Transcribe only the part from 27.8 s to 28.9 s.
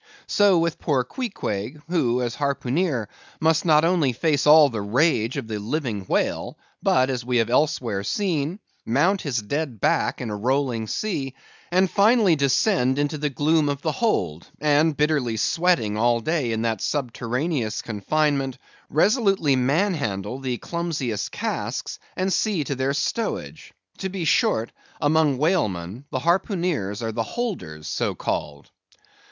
so called.